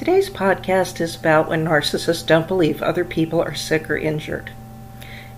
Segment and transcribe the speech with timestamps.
[0.00, 4.50] Today's podcast is about when narcissists don't believe other people are sick or injured.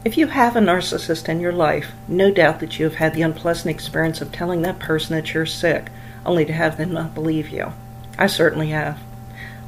[0.05, 3.23] If you have a narcissist in your life, no doubt that you have had the
[3.23, 5.91] unpleasant experience of telling that person that you're sick,
[6.25, 7.73] only to have them not believe you.
[8.17, 9.01] I certainly have.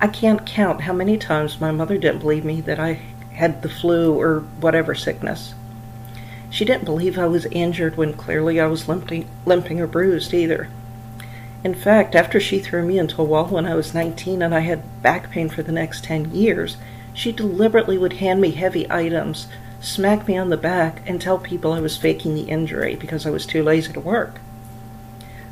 [0.01, 3.01] I can't count how many times my mother didn't believe me that I
[3.33, 5.55] had the flu or whatever sickness.
[6.51, 10.69] She didn't believe I was injured when clearly I was limping, limping or bruised either.
[11.65, 14.61] In fact, after she threw me into a wall when I was 19 and I
[14.61, 16.77] had back pain for the next 10 years,
[17.15, 19.49] she deliberately would hand me heavy items,
[19.81, 23.31] smack me on the back, and tell people I was faking the injury because I
[23.31, 24.41] was too lazy to work.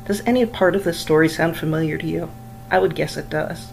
[0.05, 2.29] Does any part of this story sound familiar to you?
[2.69, 3.71] I would guess it does.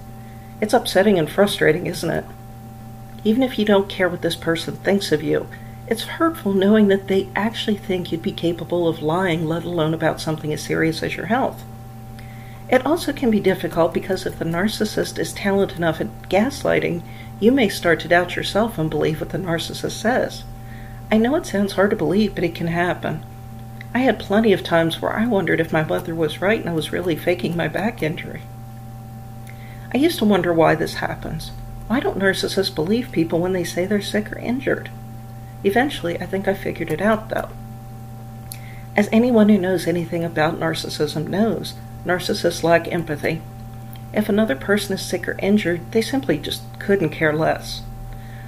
[0.62, 2.24] It's upsetting and frustrating, isn't it?
[3.22, 5.46] Even if you don't care what this person thinks of you,
[5.86, 10.22] it's hurtful knowing that they actually think you'd be capable of lying, let alone about
[10.22, 11.62] something as serious as your health.
[12.70, 17.02] It also can be difficult because if the narcissist is talented enough at gaslighting,
[17.40, 20.44] you may start to doubt yourself and believe what the narcissist says.
[21.10, 23.24] I know it sounds hard to believe, but it can happen.
[23.92, 26.72] I had plenty of times where I wondered if my mother was right and I
[26.72, 28.42] was really faking my back injury.
[29.92, 31.50] I used to wonder why this happens.
[31.88, 34.90] Why don't narcissists believe people when they say they're sick or injured?
[35.64, 37.48] Eventually, I think I figured it out, though.
[38.96, 43.42] As anyone who knows anything about narcissism knows, Narcissists lack empathy.
[44.12, 47.82] If another person is sick or injured, they simply just couldn't care less.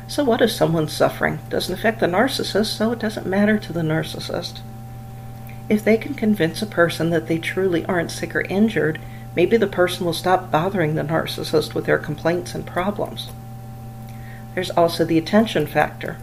[0.08, 1.39] So, what if someone's suffering?
[1.48, 4.61] Doesn't affect the narcissist, so it doesn't matter to the narcissist.
[5.69, 9.00] If they can convince a person that they truly aren't sick or injured,
[9.34, 13.30] maybe the person will stop bothering the narcissist with their complaints and problems.
[14.55, 16.19] There's also the attention factor.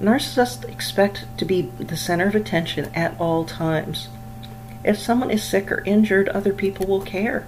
[0.00, 4.08] Narcissists expect to be the center of attention at all times.
[4.84, 7.46] If someone is sick or injured, other people will care.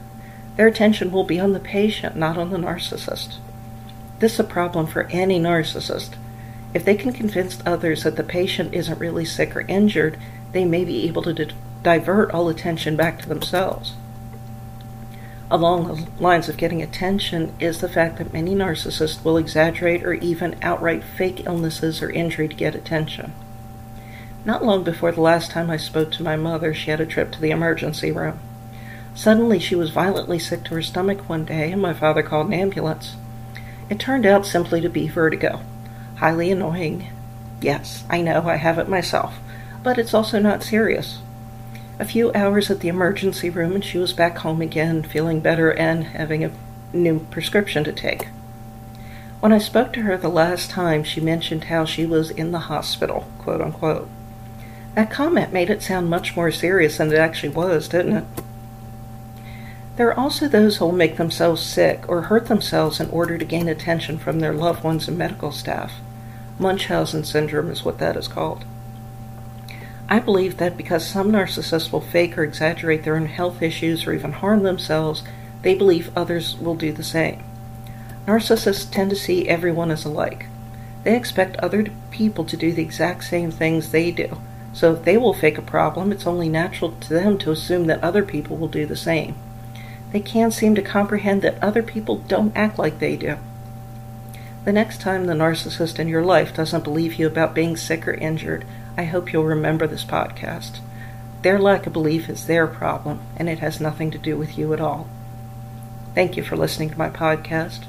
[0.57, 3.37] Their attention will be on the patient, not on the narcissist.
[4.19, 6.15] This is a problem for any narcissist.
[6.73, 10.19] If they can convince others that the patient isn't really sick or injured,
[10.53, 13.95] they may be able to di- divert all attention back to themselves.
[15.51, 20.15] Along the lines of getting attention is the fact that many narcissists will exaggerate or
[20.15, 23.33] even outright fake illnesses or injury to get attention.
[24.47, 27.33] Not long before the last time I spoke to my mother, she had a trip
[27.33, 28.39] to the emergency room.
[29.13, 32.53] Suddenly, she was violently sick to her stomach one day, and my father called an
[32.53, 33.17] ambulance.
[33.91, 35.63] It turned out simply to be vertigo.
[36.19, 37.09] Highly annoying.
[37.61, 39.35] Yes, I know, I have it myself,
[39.83, 41.19] but it's also not serious.
[41.99, 45.73] A few hours at the emergency room, and she was back home again, feeling better
[45.73, 46.53] and having a
[46.93, 48.29] new prescription to take.
[49.41, 52.61] When I spoke to her the last time, she mentioned how she was in the
[52.71, 54.09] hospital, quote unquote.
[54.97, 58.25] That comment made it sound much more serious than it actually was, didn't it?
[59.97, 63.45] There are also those who will make themselves sick or hurt themselves in order to
[63.45, 65.93] gain attention from their loved ones and medical staff.
[66.59, 68.65] Munchausen syndrome is what that is called.
[70.09, 74.15] I believe that because some narcissists will fake or exaggerate their own health issues or
[74.15, 75.23] even harm themselves,
[75.61, 77.45] they believe others will do the same.
[78.27, 80.47] Narcissists tend to see everyone as alike.
[81.05, 84.41] They expect other people to do the exact same things they do,
[84.77, 88.05] so if they will fake a problem, it's only natural to them to assume that
[88.05, 89.35] other people will do the same.
[90.13, 93.39] They can't seem to comprehend that other people don't act like they do.
[94.67, 98.13] The next time the narcissist in your life doesn't believe you about being sick or
[98.13, 98.67] injured,
[98.99, 100.81] I hope you'll remember this podcast.
[101.41, 104.75] Their lack of belief is their problem, and it has nothing to do with you
[104.75, 105.09] at all.
[106.15, 107.87] Thank you for listening to my podcast.